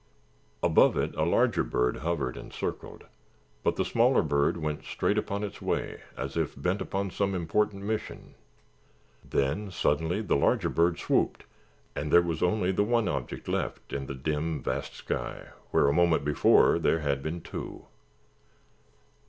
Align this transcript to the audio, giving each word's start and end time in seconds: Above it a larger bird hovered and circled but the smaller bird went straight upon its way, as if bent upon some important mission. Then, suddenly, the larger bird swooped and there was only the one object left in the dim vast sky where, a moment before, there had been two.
Above 0.63 0.97
it 0.97 1.13
a 1.13 1.23
larger 1.23 1.63
bird 1.63 1.97
hovered 1.97 2.35
and 2.35 2.51
circled 2.51 3.03
but 3.61 3.75
the 3.75 3.85
smaller 3.85 4.23
bird 4.23 4.57
went 4.57 4.83
straight 4.83 5.15
upon 5.15 5.43
its 5.43 5.61
way, 5.61 6.01
as 6.17 6.35
if 6.35 6.59
bent 6.59 6.81
upon 6.81 7.11
some 7.11 7.35
important 7.35 7.83
mission. 7.83 8.33
Then, 9.23 9.69
suddenly, 9.69 10.23
the 10.23 10.35
larger 10.35 10.69
bird 10.69 10.97
swooped 10.97 11.43
and 11.95 12.11
there 12.11 12.23
was 12.23 12.41
only 12.41 12.71
the 12.71 12.83
one 12.83 13.07
object 13.07 13.47
left 13.47 13.93
in 13.93 14.07
the 14.07 14.15
dim 14.15 14.63
vast 14.63 14.95
sky 14.95 15.49
where, 15.69 15.87
a 15.87 15.93
moment 15.93 16.25
before, 16.25 16.79
there 16.79 17.01
had 17.01 17.21
been 17.21 17.39
two. 17.39 17.85